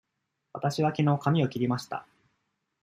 [0.53, 2.07] わたしはきのう髪を切りました。